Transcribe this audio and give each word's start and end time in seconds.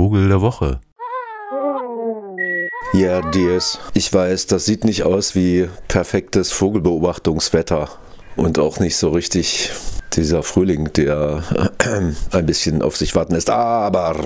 Vogel 0.00 0.28
der 0.28 0.40
Woche. 0.40 0.80
Ja, 2.94 3.20
Dears, 3.32 3.78
ich 3.92 4.10
weiß, 4.10 4.46
das 4.46 4.64
sieht 4.64 4.84
nicht 4.84 5.02
aus 5.02 5.34
wie 5.34 5.68
perfektes 5.88 6.52
Vogelbeobachtungswetter 6.52 7.90
und 8.34 8.58
auch 8.58 8.80
nicht 8.80 8.96
so 8.96 9.10
richtig 9.10 9.72
dieser 10.14 10.42
Frühling, 10.42 10.90
der 10.94 11.42
ein 12.32 12.46
bisschen 12.46 12.80
auf 12.80 12.96
sich 12.96 13.14
warten 13.14 13.34
lässt. 13.34 13.50
Aber 13.50 14.16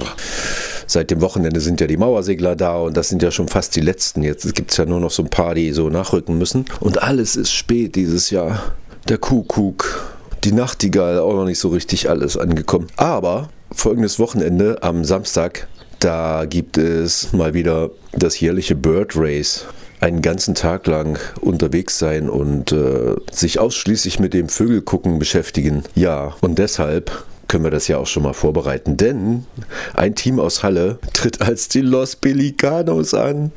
seit 0.87 1.11
dem 1.11 1.21
Wochenende 1.21 1.58
sind 1.58 1.81
ja 1.81 1.88
die 1.88 1.97
Mauersegler 1.97 2.54
da 2.54 2.77
und 2.77 2.97
das 2.97 3.09
sind 3.09 3.21
ja 3.21 3.33
schon 3.33 3.49
fast 3.49 3.75
die 3.75 3.81
letzten. 3.81 4.22
Jetzt 4.22 4.54
gibt 4.54 4.71
es 4.71 4.77
ja 4.77 4.85
nur 4.85 5.01
noch 5.01 5.11
so 5.11 5.25
ein 5.25 5.29
paar, 5.29 5.56
die 5.56 5.72
so 5.72 5.88
nachrücken 5.88 6.38
müssen. 6.38 6.67
Und 6.79 7.03
alles 7.03 7.35
ist 7.35 7.53
spät 7.53 7.97
dieses 7.97 8.31
Jahr. 8.31 8.63
Der 9.09 9.19
Kuckuck, 9.19 10.15
die 10.45 10.53
Nachtigall, 10.53 11.19
auch 11.19 11.35
noch 11.35 11.47
nicht 11.47 11.59
so 11.59 11.71
richtig 11.71 12.09
alles 12.09 12.37
angekommen. 12.37 12.87
Aber 12.97 13.49
folgendes 13.75 14.19
Wochenende 14.19 14.83
am 14.83 15.04
Samstag 15.04 15.69
da 16.05 16.45
gibt 16.45 16.77
es 16.77 17.33
mal 17.33 17.55
wieder 17.55 17.89
das 18.12 18.39
jährliche 18.39 18.75
Bird 18.75 19.12
Race. 19.17 19.65
Einen 20.01 20.21
ganzen 20.21 20.55
Tag 20.55 20.87
lang 20.87 21.19
unterwegs 21.41 21.98
sein 21.98 22.29
und 22.29 22.73
äh, 22.73 23.15
sich 23.33 23.59
ausschließlich 23.59 24.21
mit 24.21 24.34
dem 24.34 24.51
Vögelgucken 24.51 25.19
beschäftigen. 25.19 25.83
Ja, 25.95 26.34
und 26.43 26.59
deshalb 26.59 27.25
können 27.48 27.65
wir 27.65 27.71
das 27.71 27.89
ja 27.89 27.97
auch 27.97 28.07
schon 28.07 28.25
mal 28.25 28.34
vorbereiten, 28.34 28.98
denn 28.98 29.47
ein 29.95 30.15
Team 30.15 30.41
aus 30.41 30.62
Halle 30.62 30.98
tritt 31.15 31.41
als 31.41 31.69
die 31.69 31.81
Los 31.81 32.17
Pelicanos 32.17 33.15
an. 33.15 33.51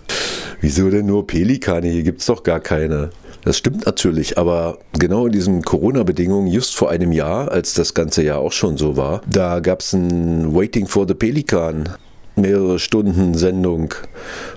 Wieso 0.62 0.90
denn 0.90 1.06
nur 1.06 1.28
Pelikane? 1.28 1.90
Hier 1.90 2.04
gibt 2.04 2.22
es 2.22 2.28
doch 2.28 2.44
gar 2.44 2.62
keine. 2.62 3.10
Das 3.48 3.56
stimmt 3.56 3.86
natürlich, 3.86 4.38
aber 4.38 4.78
genau 5.00 5.28
in 5.28 5.32
diesen 5.32 5.62
Corona-Bedingungen, 5.62 6.48
just 6.48 6.76
vor 6.76 6.90
einem 6.90 7.14
Jahr, 7.14 7.50
als 7.50 7.74
das 7.74 7.94
ganze 7.94 8.22
Jahr 8.22 8.40
auch 8.40 8.52
schon 8.52 8.76
so 8.76 8.98
war, 8.98 9.22
da 9.26 9.62
gab 9.62 9.80
es 9.80 9.94
ein 9.94 10.54
Waiting 10.54 10.86
for 10.86 11.08
the 11.08 11.14
Pelican 11.14 11.88
mehrere 12.36 12.78
Stunden 12.78 13.36
Sendung 13.36 13.94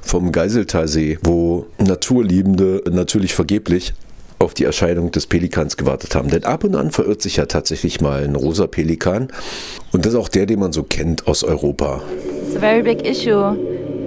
vom 0.03 0.33
Geiseltalsee, 0.33 1.21
wo 1.23 1.67
Naturliebende 1.79 2.83
natürlich 2.91 3.33
vergeblich 3.33 3.95
auf 4.41 4.55
die 4.55 4.65
Erscheinung 4.65 5.13
des 5.13 5.29
Pelikans 5.29 5.77
gewartet 5.77 6.17
haben. 6.17 6.29
Denn 6.29 6.43
ab 6.43 6.65
und 6.65 6.75
an 6.75 6.91
verirrt 6.91 7.23
sich 7.23 7.37
ja 7.37 7.47
tatsächlich 7.47 8.01
mal 8.01 8.25
ein 8.25 8.35
rosa 8.35 8.67
Pelikan. 8.67 9.29
Und 9.93 10.05
das 10.05 10.15
ist 10.15 10.19
auch 10.19 10.29
der, 10.29 10.47
den 10.47 10.59
man 10.59 10.73
so 10.73 10.83
kennt 10.83 11.29
aus 11.29 11.45
Europa. 11.45 12.03
It's 12.45 12.57
a 12.57 12.59
very 12.59 12.83
big 12.83 13.07
issue. 13.07 13.55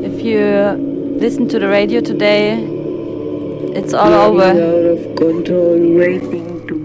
If 0.04 0.20
you 0.20 1.18
listen 1.22 1.48
to 1.48 1.58
the 1.58 1.68
radio 1.68 2.02
today, 2.02 2.83
it's 3.72 3.94
all 3.94 4.14
over. 4.14 4.54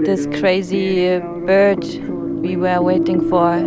This 0.04 0.26
crazy 0.40 1.18
bird 1.18 1.84
we 2.42 2.56
were 2.56 2.80
waiting 2.80 3.20
for. 3.28 3.58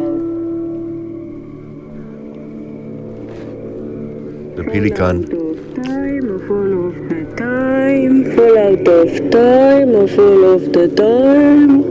Der 4.55 4.63
Pelikan. 4.63 5.25
Time, 5.83 6.39
full 6.47 6.87
of 6.87 6.95
the 7.09 7.25
time, 7.35 8.23
full 8.35 8.57
out 8.57 8.87
of 8.87 9.09
time, 9.31 10.07
full 10.07 10.43
of 10.55 10.61
the 10.71 10.87
time. 10.95 11.83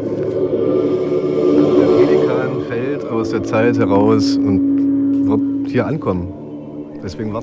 Der 1.77 1.89
Pelikan 1.99 2.51
fällt 2.69 3.05
aus 3.11 3.31
der 3.31 3.43
Zeit 3.43 3.79
heraus 3.79 4.37
und 4.37 5.29
wird 5.29 5.71
hier 5.71 5.87
ankommen. 5.87 6.50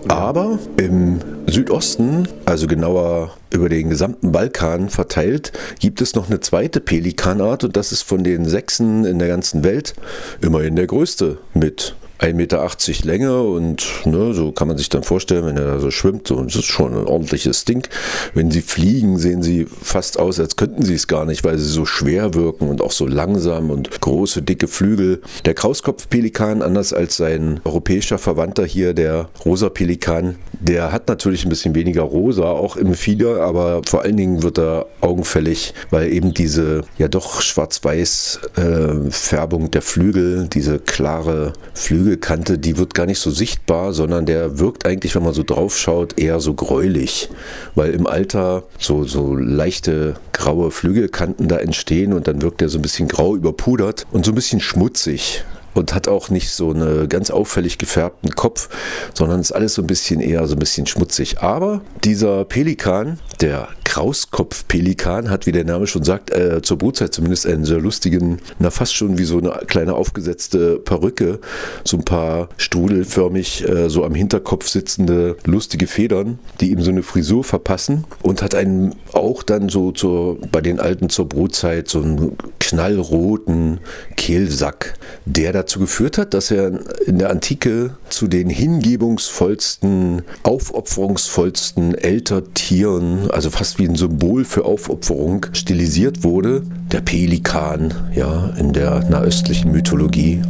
Aber 0.07 0.59
im 0.77 1.19
Südosten, 1.47 2.27
also 2.45 2.67
genauer 2.67 3.31
über 3.51 3.69
den 3.69 3.89
gesamten 3.89 4.31
Balkan 4.31 4.89
verteilt, 4.89 5.51
gibt 5.79 6.01
es 6.01 6.15
noch 6.15 6.29
eine 6.29 6.39
zweite 6.39 6.79
Pelikanart 6.79 7.63
und 7.63 7.75
das 7.75 7.91
ist 7.91 8.03
von 8.03 8.23
den 8.23 8.45
Sechsen 8.45 9.05
in 9.05 9.19
der 9.19 9.27
ganzen 9.27 9.63
Welt 9.63 9.95
immerhin 10.41 10.75
der 10.75 10.87
größte 10.87 11.37
mit 11.53 11.95
1,80 12.19 12.33
Meter 12.33 12.67
Länge 13.05 13.41
und 13.41 13.85
ne, 14.05 14.33
so 14.33 14.51
kann 14.51 14.67
man 14.67 14.77
sich 14.77 14.89
dann 14.89 15.03
vorstellen, 15.03 15.45
wenn 15.45 15.57
er 15.57 15.65
da 15.65 15.79
so 15.79 15.91
schwimmt, 15.91 16.27
so, 16.27 16.41
das 16.41 16.55
ist 16.55 16.65
schon 16.65 16.93
ein 16.93 17.05
ordentliches 17.05 17.65
Ding. 17.65 17.87
Wenn 18.33 18.49
sie 18.51 18.61
fliegen, 18.61 19.17
sehen 19.17 19.43
sie 19.43 19.65
fast 19.65 20.19
aus, 20.19 20.39
als 20.39 20.55
könnten 20.55 20.83
sie 20.83 20.95
es 20.95 21.07
gar 21.07 21.25
nicht, 21.25 21.43
weil 21.43 21.57
sie 21.57 21.69
so 21.69 21.85
schwer 21.85 22.33
wirken 22.33 22.69
und 22.69 22.81
auch 22.81 22.91
so 22.91 23.05
langsam 23.05 23.69
und 23.69 24.01
große, 24.01 24.41
dicke 24.41 24.67
Flügel. 24.67 25.21
Der 25.45 25.53
Krauskopfpelikan, 25.53 26.61
anders 26.61 26.93
als 26.93 27.17
sein 27.17 27.59
europäischer 27.63 28.17
Verwandter 28.17 28.65
hier, 28.65 28.93
der 28.93 29.29
rosa 29.45 29.69
Pelikan, 29.69 30.35
der 30.59 30.91
hat 30.91 31.07
natürlich 31.07 31.45
ein 31.45 31.49
bisschen 31.49 31.75
weniger 31.75 32.01
rosa, 32.01 32.43
auch 32.43 32.75
im 32.75 32.93
Fieder, 32.93 33.41
aber 33.41 33.81
vor 33.85 34.01
allen 34.01 34.17
Dingen 34.17 34.43
wird 34.43 34.57
er 34.57 34.87
augenfällig, 35.01 35.73
weil 35.89 36.11
eben 36.11 36.33
diese 36.33 36.83
ja 36.97 37.07
doch 37.07 37.41
schwarz-weiß 37.41 38.39
äh, 38.55 39.11
Färbung 39.11 39.71
der 39.71 39.81
Flügel, 39.81 40.47
diese 40.47 40.79
klare 40.79 41.53
Flügelkante, 41.73 42.57
die 42.57 42.77
wird 42.77 42.93
gar 42.93 43.05
nicht 43.05 43.19
so 43.19 43.29
sichtbar, 43.29 43.93
sondern 43.93 44.25
der 44.25 44.59
wirkt 44.59 44.85
eigentlich, 44.85 45.15
wenn 45.15 45.23
man 45.23 45.33
so 45.33 45.43
drauf 45.43 45.77
schaut, 45.77 46.19
eher 46.19 46.39
so 46.39 46.53
gräulich, 46.53 47.29
weil 47.75 47.91
im 47.91 48.07
Alter 48.07 48.63
so, 48.79 49.03
so 49.03 49.35
leichte 49.35 50.15
graue 50.33 50.71
Flügelkanten 50.71 51.47
da 51.47 51.57
entstehen 51.57 52.13
und 52.13 52.27
dann 52.27 52.41
wirkt 52.41 52.61
er 52.61 52.69
so 52.69 52.79
ein 52.79 52.83
bisschen 52.83 53.07
grau 53.07 53.35
überpudert 53.35 54.05
und 54.11 54.25
so 54.25 54.31
ein 54.31 54.35
bisschen 54.35 54.59
schmutzig 54.59 55.43
und 55.77 55.93
hat 55.93 56.07
auch 56.07 56.29
nicht 56.29 56.49
so 56.51 56.71
einen 56.71 57.07
ganz 57.09 57.29
auffällig 57.29 57.77
gefärbten 57.77 58.31
Kopf, 58.35 58.69
sondern 59.13 59.39
ist 59.39 59.51
alles 59.51 59.75
so 59.75 59.81
ein 59.81 59.87
bisschen 59.87 60.19
eher 60.19 60.45
so 60.47 60.55
ein 60.55 60.59
bisschen 60.59 60.87
schmutzig. 60.87 61.39
Aber 61.39 61.81
dieser 62.03 62.45
Pelikan, 62.45 63.19
der 63.41 63.69
Krauskopf-Pelikan, 63.87 65.29
hat, 65.29 65.45
wie 65.45 65.53
der 65.53 65.63
Name 65.63 65.87
schon 65.87 66.03
sagt, 66.03 66.29
äh, 66.31 66.61
zur 66.61 66.77
Brutzeit 66.77 67.13
zumindest 67.13 67.47
einen 67.47 67.63
sehr 67.63 67.79
lustigen, 67.79 68.39
na 68.59 68.69
fast 68.69 68.93
schon 68.93 69.17
wie 69.17 69.23
so 69.23 69.37
eine 69.37 69.61
kleine 69.65 69.93
aufgesetzte 69.93 70.77
Perücke, 70.77 71.39
so 71.85 71.95
ein 71.95 72.03
paar 72.03 72.49
strudelförmig 72.57 73.67
äh, 73.67 73.89
so 73.89 74.03
am 74.03 74.13
Hinterkopf 74.13 74.67
sitzende 74.67 75.37
lustige 75.45 75.87
Federn, 75.87 76.37
die 76.59 76.71
ihm 76.71 76.81
so 76.81 76.91
eine 76.91 77.01
Frisur 77.01 77.45
verpassen. 77.45 78.03
Und 78.21 78.41
hat 78.41 78.55
einen 78.55 78.93
auch 79.13 79.41
dann 79.41 79.69
so 79.69 79.93
zur, 79.93 80.37
bei 80.51 80.59
den 80.59 80.81
Alten 80.81 81.07
zur 81.09 81.29
Brutzeit 81.29 81.87
so 81.87 82.01
einen 82.01 82.37
knallroten 82.59 83.79
Kehlsack, 84.17 84.95
der 85.25 85.53
dazu 85.53 85.79
geführt 85.79 86.17
hat, 86.17 86.33
dass 86.33 86.51
er 86.51 86.77
in 87.05 87.19
der 87.19 87.29
Antike 87.29 87.95
zu 88.09 88.27
den 88.27 88.49
hingebungsvollsten, 88.49 90.23
aufopferungsvollsten 90.43 91.95
Ältertieren, 91.95 93.31
also 93.31 93.49
fast 93.49 93.76
wie 93.77 93.87
ein 93.87 93.95
Symbol 93.95 94.43
für 94.43 94.65
Aufopferung, 94.65 95.45
stilisiert 95.53 96.23
wurde. 96.23 96.63
Der 96.91 97.01
Pelikan, 97.01 97.93
ja, 98.15 98.47
in 98.57 98.73
der 98.73 99.09
nahöstlichen 99.09 99.71
Mythologie. 99.71 100.41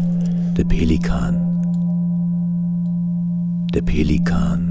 Der 0.58 0.64
Pelikan. 0.64 1.44
Der 3.74 3.82
Pelikan 3.82 4.68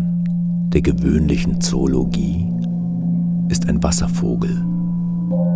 der 0.72 0.82
gewöhnlichen 0.82 1.60
Zoologie 1.60 2.46
ist 3.48 3.68
ein 3.68 3.82
Wasservogel 3.82 4.62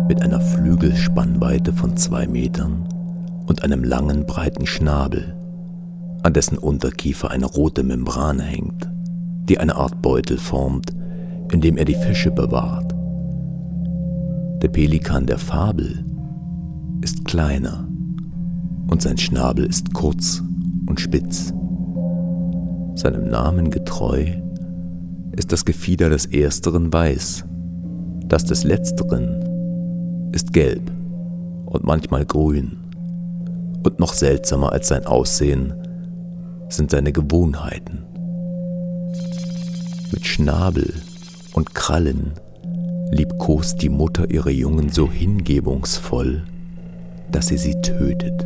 mit 0.07 0.21
einer 0.21 0.41
Flügelspannweite 0.41 1.73
von 1.73 1.95
zwei 1.95 2.27
Metern 2.27 2.87
und 3.45 3.63
einem 3.63 3.83
langen, 3.83 4.25
breiten 4.25 4.65
Schnabel, 4.65 5.35
an 6.23 6.33
dessen 6.33 6.57
Unterkiefer 6.57 7.29
eine 7.29 7.45
rote 7.45 7.83
Membrane 7.83 8.43
hängt, 8.43 8.89
die 9.47 9.59
eine 9.59 9.75
Art 9.75 10.01
Beutel 10.01 10.37
formt, 10.37 10.93
in 11.51 11.61
dem 11.61 11.77
er 11.77 11.85
die 11.85 11.95
Fische 11.95 12.31
bewahrt. 12.31 12.90
Der 14.61 14.67
Pelikan 14.67 15.25
der 15.25 15.39
Fabel 15.39 16.05
ist 17.01 17.25
kleiner 17.25 17.87
und 18.87 19.01
sein 19.01 19.17
Schnabel 19.17 19.65
ist 19.65 19.91
kurz 19.95 20.43
und 20.85 20.99
spitz. 20.99 21.51
Seinem 22.93 23.29
Namen 23.29 23.71
getreu 23.71 24.27
ist 25.35 25.51
das 25.51 25.65
Gefieder 25.65 26.09
des 26.09 26.27
Ersteren 26.27 26.93
weiß, 26.93 27.45
das 28.27 28.45
des 28.45 28.63
Letzteren 28.63 30.29
ist 30.31 30.53
gelb 30.53 30.91
und 31.65 31.83
manchmal 31.83 32.25
grün. 32.25 32.77
Und 33.83 33.99
noch 33.99 34.13
seltsamer 34.13 34.73
als 34.73 34.89
sein 34.89 35.07
Aussehen 35.07 35.73
sind 36.69 36.91
seine 36.91 37.11
Gewohnheiten. 37.11 38.03
Mit 40.11 40.23
Schnabel 40.23 40.93
und 41.53 41.73
Krallen 41.73 42.33
liebkost 43.11 43.81
die 43.81 43.89
Mutter 43.89 44.31
ihre 44.31 44.51
Jungen 44.51 44.89
so 44.89 45.09
hingebungsvoll, 45.11 46.43
dass 47.29 47.47
sie 47.47 47.57
sie 47.57 47.79
tötet. 47.81 48.45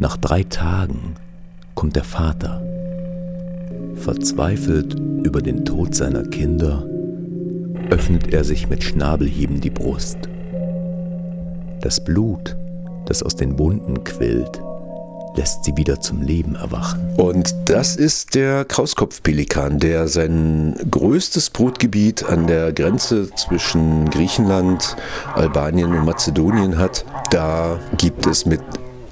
Nach 0.00 0.16
drei 0.16 0.42
Tagen 0.42 1.14
kommt 1.74 1.96
der 1.96 2.04
Vater. 2.04 2.62
Verzweifelt 3.94 4.94
über 5.22 5.40
den 5.40 5.64
Tod 5.64 5.94
seiner 5.94 6.24
Kinder, 6.24 6.84
öffnet 7.90 8.32
er 8.32 8.44
sich 8.44 8.68
mit 8.68 8.82
Schnabelhieben 8.82 9.60
die 9.60 9.70
Brust. 9.70 10.18
Das 11.80 12.04
Blut, 12.04 12.56
das 13.06 13.22
aus 13.22 13.36
den 13.36 13.58
Wunden 13.58 14.04
quillt, 14.04 14.60
lässt 15.38 15.62
sie 15.64 15.76
wieder 15.76 16.00
zum 16.00 16.20
Leben 16.20 16.56
erwachen. 16.56 17.14
Und 17.16 17.54
das 17.66 17.94
ist 17.94 18.34
der 18.34 18.64
Krauskopfpelikan, 18.64 19.78
der 19.78 20.08
sein 20.08 20.74
größtes 20.90 21.50
Brutgebiet 21.50 22.24
an 22.24 22.48
der 22.48 22.72
Grenze 22.72 23.30
zwischen 23.36 24.10
Griechenland, 24.10 24.96
Albanien 25.36 25.94
und 25.94 26.04
Mazedonien 26.04 26.76
hat. 26.76 27.04
Da 27.30 27.78
gibt 27.96 28.26
es 28.26 28.46
mit 28.46 28.60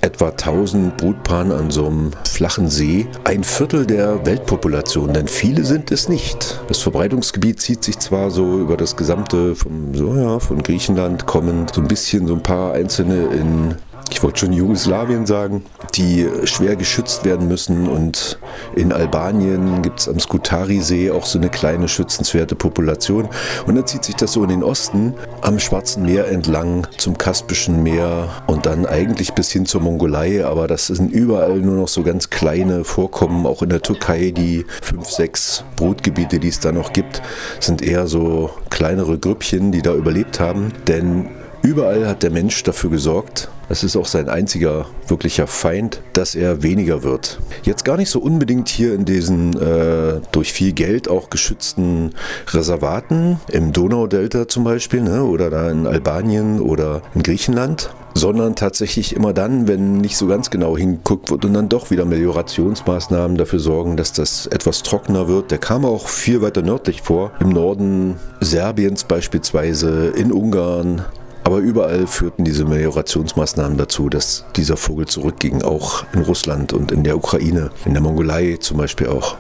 etwa 0.00 0.31
1000 0.31 0.96
Brutpaaren 0.96 1.52
an 1.52 1.70
so 1.70 1.87
einem 1.87 2.11
flachen 2.25 2.69
See 2.69 3.06
ein 3.23 3.44
Viertel 3.44 3.87
der 3.87 4.26
Weltpopulation, 4.26 5.12
denn 5.12 5.28
viele 5.28 5.64
sind 5.64 5.93
es 5.93 6.08
nicht. 6.08 6.61
Das 6.67 6.78
Verbreitungsgebiet 6.78 7.61
zieht 7.61 7.84
sich 7.84 8.00
zwar 8.00 8.32
so 8.32 8.58
über 8.58 8.76
das 8.76 8.96
gesamte, 8.96 9.55
vom, 9.55 9.94
so, 9.94 10.12
ja, 10.17 10.40
von 10.40 10.61
Griechenland 10.61 11.26
kommend, 11.26 11.73
so 11.73 11.81
ein 11.81 11.88
bisschen 11.88 12.26
so 12.26 12.34
ein 12.34 12.43
paar 12.43 12.73
einzelne 12.73 13.26
in 13.26 13.76
ich 14.11 14.23
wollte 14.23 14.40
schon 14.40 14.52
Jugoslawien 14.52 15.26
sagen, 15.26 15.64
die 15.97 16.29
schwer 16.45 16.77
geschützt 16.77 17.25
werden 17.25 17.49
müssen. 17.49 17.89
Und 17.89 18.39
in 18.75 18.93
Albanien 18.93 19.83
gibt 19.83 20.01
es 20.01 20.09
am 20.09 20.19
Skutari-See 20.19 21.11
auch 21.11 21.27
so 21.27 21.39
eine 21.39 21.49
kleine 21.49 21.89
schützenswerte 21.89 22.55
Population. 22.55 23.29
Und 23.67 23.77
dann 23.77 23.87
zieht 23.87 24.05
sich 24.05 24.15
das 24.17 24.33
so 24.33 24.43
in 24.43 24.51
den 24.51 24.63
Osten, 24.63 25.15
am 25.43 25.59
Schwarzen 25.59 26.05
Meer 26.05 26.29
entlang, 26.29 26.87
zum 26.99 27.19
Kaspischen 27.19 27.83
Meer 27.83 28.29
und 28.47 28.67
dann 28.67 28.87
eigentlich 28.87 29.33
bis 29.33 29.51
hin 29.51 29.67
zur 29.67 29.81
Mongolei. 29.81 30.45
Aber 30.45 30.67
das 30.67 30.87
sind 30.87 31.11
überall 31.13 31.59
nur 31.59 31.77
noch 31.77 31.89
so 31.89 32.03
ganz 32.03 32.31
kleine 32.31 32.85
Vorkommen. 32.85 33.47
Auch 33.47 33.63
in 33.63 33.71
der 33.71 33.83
Türkei, 33.83 34.33
die 34.37 34.67
fünf, 34.83 35.09
sechs 35.09 35.65
Brutgebiete, 35.77 36.39
die 36.39 36.49
es 36.49 36.61
da 36.61 36.73
noch 36.73 36.93
gibt, 36.93 37.23
sind 37.61 37.83
eher 37.83 38.07
so 38.07 38.51
kleinere 38.71 39.19
Grüppchen, 39.19 39.73
die 39.73 39.83
da 39.83 39.95
überlebt 39.95 40.41
haben. 40.41 40.73
Denn 40.87 41.29
Überall 41.67 42.07
hat 42.07 42.23
der 42.23 42.31
Mensch 42.31 42.63
dafür 42.63 42.91
gesorgt, 42.91 43.49
das 43.69 43.83
ist 43.83 43.97
auch 43.97 44.07
sein 44.07 44.29
einziger 44.29 44.87
wirklicher 45.09 45.49
Feind, 45.49 46.01
dass 46.13 46.37
er 46.37 46.63
weniger 46.63 47.03
wird. 47.03 47.41
Jetzt 47.65 47.85
gar 47.85 47.97
nicht 47.97 48.09
so 48.09 48.21
unbedingt 48.21 48.69
hier 48.69 48.95
in 48.95 49.05
diesen 49.05 49.61
äh, 49.61 50.21
durch 50.31 50.53
viel 50.53 50.73
Geld 50.73 51.09
auch 51.09 51.29
geschützten 51.29 52.13
Reservaten, 52.53 53.41
im 53.51 53.73
Donaudelta 53.73 54.47
zum 54.47 54.63
Beispiel, 54.63 55.03
ne, 55.03 55.25
oder 55.25 55.51
da 55.51 55.69
in 55.69 55.89
Albanien 55.89 56.61
oder 56.61 57.03
in 57.17 57.25
Griechenland, 57.25 57.91
sondern 58.15 58.55
tatsächlich 58.55 59.17
immer 59.17 59.33
dann, 59.33 59.67
wenn 59.67 59.99
nicht 59.99 60.17
so 60.17 60.29
ganz 60.29 60.51
genau 60.51 60.77
hinguckt 60.77 61.33
wird 61.33 61.45
und 61.45 61.53
dann 61.53 61.69
doch 61.69 61.91
wieder 61.91 62.05
Meliorationsmaßnahmen 62.05 63.37
dafür 63.37 63.59
sorgen, 63.59 63.97
dass 63.97 64.12
das 64.12 64.47
etwas 64.47 64.85
trockener 64.85 65.27
wird. 65.27 65.51
Der 65.51 65.59
kam 65.59 65.85
auch 65.85 66.07
viel 66.07 66.43
weiter 66.43 66.62
nördlich 66.62 67.03
vor, 67.03 67.33
im 67.41 67.49
Norden 67.49 68.21
Serbiens 68.41 69.03
beispielsweise, 69.03 70.12
in 70.17 70.31
Ungarn, 70.31 71.05
aber 71.47 71.59
überall 71.59 72.09
führten 72.09 72.45
diese 72.45 72.65
Meliorationsmaßnahmen 72.65 73.79
dazu, 73.79 74.09
dass 74.09 74.45
dieser 74.57 74.77
Vogel 74.77 75.07
zurückging, 75.07 75.63
auch 75.63 76.05
in 76.13 76.23
Russland 76.23 76.73
und 76.73 76.91
in 76.91 77.05
der 77.05 77.17
Ukraine, 77.17 77.71
in 77.85 77.93
der 77.93 78.03
Mongolei 78.03 78.57
zum 78.59 78.79
Beispiel 78.79 79.07
auch. 79.07 79.37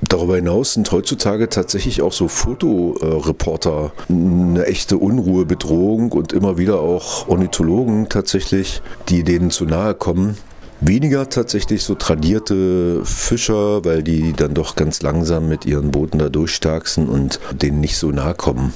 Darüber 0.00 0.36
hinaus 0.36 0.74
sind 0.74 0.92
heutzutage 0.92 1.48
tatsächlich 1.48 2.00
auch 2.00 2.12
so 2.12 2.28
Fotoreporter 2.28 3.90
eine 4.08 4.66
echte 4.66 4.98
Unruhebedrohung 4.98 6.12
und 6.12 6.32
immer 6.32 6.58
wieder 6.58 6.78
auch 6.78 7.26
Ornithologen 7.26 8.08
tatsächlich, 8.08 8.80
die 9.08 9.24
denen 9.24 9.50
zu 9.50 9.64
nahe 9.64 9.94
kommen. 9.94 10.38
Weniger 10.80 11.28
tatsächlich 11.28 11.82
so 11.82 11.96
tradierte 11.96 13.04
Fischer, 13.04 13.84
weil 13.84 14.04
die 14.04 14.32
dann 14.32 14.54
doch 14.54 14.76
ganz 14.76 15.02
langsam 15.02 15.48
mit 15.48 15.66
ihren 15.66 15.90
Booten 15.90 16.20
da 16.20 16.28
durchstarksen 16.28 17.08
und 17.08 17.40
denen 17.50 17.80
nicht 17.80 17.98
so 17.98 18.12
nahe 18.12 18.34
kommen. 18.34 18.72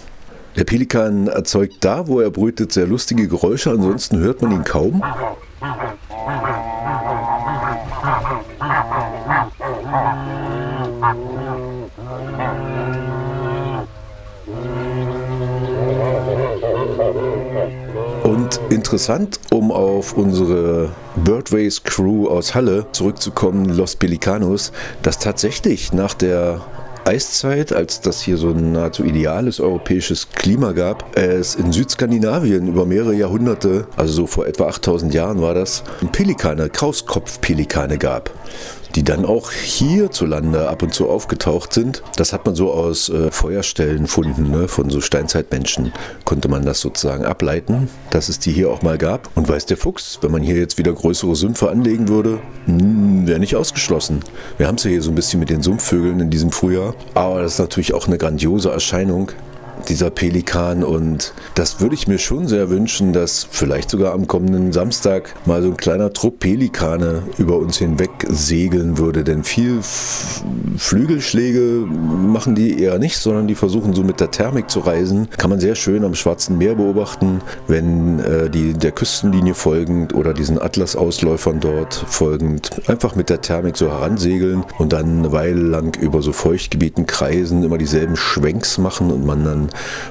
Der 0.56 0.64
Pelikan 0.64 1.28
erzeugt 1.28 1.76
da, 1.80 2.06
wo 2.06 2.20
er 2.20 2.30
brütet, 2.30 2.72
sehr 2.72 2.86
lustige 2.86 3.26
Geräusche, 3.26 3.70
ansonsten 3.70 4.18
hört 4.18 4.42
man 4.42 4.52
ihn 4.52 4.64
kaum. 4.64 5.02
Und 18.24 18.60
interessant, 18.70 19.40
um 19.50 19.72
auf 19.72 20.12
unsere 20.12 20.90
Birdways 21.16 21.82
Crew 21.82 22.28
aus 22.28 22.54
Halle 22.54 22.86
zurückzukommen, 22.92 23.64
Los 23.64 23.96
Pelicanos, 23.96 24.72
dass 25.02 25.18
tatsächlich 25.18 25.92
nach 25.94 26.12
der 26.12 26.60
Eiszeit, 27.04 27.72
als 27.72 28.00
das 28.00 28.22
hier 28.22 28.36
so 28.36 28.50
ein 28.50 28.72
nahezu 28.72 29.04
ideales 29.04 29.60
europäisches 29.60 30.30
Klima 30.30 30.72
gab, 30.72 31.16
es 31.16 31.56
in 31.56 31.72
Südskandinavien 31.72 32.68
über 32.68 32.86
mehrere 32.86 33.14
Jahrhunderte, 33.14 33.86
also 33.96 34.12
so 34.12 34.26
vor 34.26 34.46
etwa 34.46 34.66
8000 34.68 35.12
Jahren 35.12 35.40
war 35.42 35.54
das, 35.54 35.82
Pelikane, 36.12 36.70
Krauskopfpelikane 36.70 37.98
gab 37.98 38.30
die 38.94 39.02
dann 39.02 39.24
auch 39.24 39.50
hierzulande 39.50 40.68
ab 40.68 40.82
und 40.82 40.94
zu 40.94 41.08
aufgetaucht 41.08 41.72
sind. 41.72 42.02
Das 42.16 42.32
hat 42.32 42.46
man 42.46 42.54
so 42.54 42.72
aus 42.72 43.08
äh, 43.08 43.30
Feuerstellenfunden 43.30 44.50
ne, 44.50 44.68
von 44.68 44.90
so 44.90 45.00
Steinzeitmenschen, 45.00 45.92
konnte 46.24 46.48
man 46.48 46.64
das 46.64 46.80
sozusagen 46.80 47.24
ableiten, 47.24 47.88
dass 48.10 48.28
es 48.28 48.38
die 48.38 48.52
hier 48.52 48.70
auch 48.70 48.82
mal 48.82 48.98
gab. 48.98 49.30
Und 49.34 49.48
weiß 49.48 49.66
der 49.66 49.76
Fuchs, 49.76 50.18
wenn 50.20 50.30
man 50.30 50.42
hier 50.42 50.56
jetzt 50.56 50.78
wieder 50.78 50.92
größere 50.92 51.34
Sümpfe 51.36 51.70
anlegen 51.70 52.08
würde, 52.08 52.40
hm, 52.66 53.26
wäre 53.26 53.40
nicht 53.40 53.56
ausgeschlossen. 53.56 54.20
Wir 54.58 54.68
haben 54.68 54.76
es 54.76 54.84
ja 54.84 54.90
hier 54.90 55.02
so 55.02 55.10
ein 55.10 55.14
bisschen 55.14 55.40
mit 55.40 55.50
den 55.50 55.62
Sumpfvögeln 55.62 56.20
in 56.20 56.30
diesem 56.30 56.52
Frühjahr, 56.52 56.94
aber 57.14 57.42
das 57.42 57.54
ist 57.54 57.58
natürlich 57.58 57.94
auch 57.94 58.06
eine 58.06 58.18
grandiose 58.18 58.70
Erscheinung 58.70 59.32
dieser 59.88 60.10
Pelikan. 60.10 60.84
Und 60.84 61.34
das 61.54 61.80
würde 61.80 61.94
ich 61.94 62.08
mir 62.08 62.18
schon 62.18 62.48
sehr 62.48 62.70
wünschen, 62.70 63.12
dass 63.12 63.46
vielleicht 63.50 63.90
sogar 63.90 64.12
am 64.12 64.26
kommenden 64.26 64.72
Samstag 64.72 65.34
mal 65.46 65.62
so 65.62 65.68
ein 65.68 65.76
kleiner 65.76 66.12
Trupp 66.12 66.40
Pelikane 66.40 67.22
über 67.38 67.56
uns 67.56 67.78
hinweg 67.78 68.10
segeln 68.28 68.98
würde. 68.98 69.24
Denn 69.24 69.44
viel 69.44 69.80
Flügelschläge 70.76 71.86
machen 71.90 72.54
die 72.54 72.80
eher 72.80 72.98
nicht, 72.98 73.18
sondern 73.18 73.46
die 73.46 73.54
versuchen 73.54 73.94
so 73.94 74.02
mit 74.02 74.20
der 74.20 74.30
Thermik 74.30 74.70
zu 74.70 74.80
reisen. 74.80 75.28
Kann 75.36 75.50
man 75.50 75.60
sehr 75.60 75.74
schön 75.74 76.04
am 76.04 76.14
Schwarzen 76.14 76.58
Meer 76.58 76.74
beobachten, 76.74 77.40
wenn 77.68 78.18
äh, 78.20 78.50
die 78.50 78.72
der 78.74 78.92
Küstenlinie 78.92 79.54
folgend 79.54 80.14
oder 80.14 80.34
diesen 80.34 80.60
Atlas-Ausläufern 80.60 81.60
dort 81.60 81.94
folgend 81.94 82.88
einfach 82.88 83.14
mit 83.14 83.30
der 83.30 83.40
Thermik 83.40 83.76
so 83.76 83.90
heransegeln 83.90 84.64
und 84.78 84.92
dann 84.92 85.18
eine 85.18 85.32
Weile 85.32 85.60
lang 85.60 85.96
über 86.00 86.22
so 86.22 86.32
Feuchtgebieten 86.32 87.06
kreisen, 87.06 87.62
immer 87.62 87.78
dieselben 87.78 88.16
Schwenks 88.16 88.78
machen 88.78 89.10
und 89.10 89.24
man 89.24 89.44
dann 89.44 89.61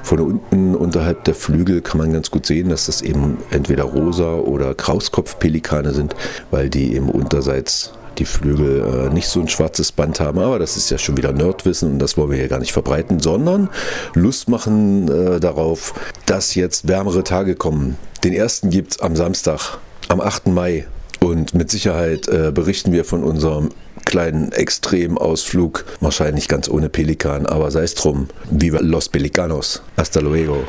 von 0.04 0.20
unten 0.20 0.76
unterhalb 0.76 1.24
der 1.26 1.36
Flügel 1.36 1.82
kann 1.82 1.98
man 1.98 2.14
ganz 2.14 2.32
gut 2.32 2.46
sehen, 2.46 2.70
dass 2.70 2.86
das 2.86 3.02
eben 3.02 3.38
entweder 3.52 3.84
rosa 3.84 4.36
oder 4.36 4.74
Krauskopfpelikane 4.76 5.94
sind, 5.94 6.16
weil 6.52 6.70
die 6.70 6.96
eben 6.96 7.10
unterseits 7.10 7.94
die 8.18 8.26
Flügel 8.26 9.08
äh, 9.10 9.14
nicht 9.14 9.28
so 9.28 9.40
ein 9.40 9.48
schwarzes 9.48 9.92
Band 9.92 10.20
haben, 10.20 10.40
aber 10.40 10.60
das 10.60 10.78
ist 10.78 10.90
ja 10.90 10.98
schon 10.98 11.18
wieder 11.18 11.32
Nerdwissen 11.32 11.94
und 11.94 12.00
das 12.00 12.18
wollen 12.18 12.30
wir 12.30 12.38
hier 12.38 12.50
gar 12.50 12.60
nicht 12.60 12.74
verbreiten, 12.74 13.20
sondern 13.20 13.70
Lust 14.14 14.50
machen 14.50 15.08
äh, 15.10 15.40
darauf, 15.40 15.94
dass 16.26 16.56
jetzt 16.56 16.88
wärmere 16.88 17.24
Tage 17.24 17.56
kommen. 17.56 17.98
Den 18.24 18.34
ersten 18.34 18.70
gibt 18.70 18.94
es 18.94 19.00
am 19.00 19.16
Samstag, 19.16 19.78
am 20.10 20.22
8. 20.22 20.48
Mai 20.48 20.86
und 21.20 21.54
mit 21.54 21.72
Sicherheit 21.72 22.28
äh, 22.28 22.52
berichten 22.54 22.92
wir 22.92 23.06
von 23.06 23.24
unserem 23.24 23.70
kleinen 24.12 24.52
Extremausflug, 24.52 25.86
wahrscheinlich 26.02 26.48
ganz 26.48 26.70
ohne 26.70 26.90
Pelikan, 26.90 27.48
aber 27.48 27.72
sei 27.72 27.84
es 27.84 27.96
drum. 27.96 28.28
Viva 28.52 28.80
los 28.82 29.10
Pelicanos. 29.10 29.82
Hasta 29.98 30.20
luego. 30.20 30.64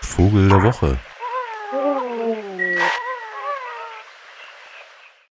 Vogel 0.00 0.48
der 0.48 0.62
Woche. 0.62 0.98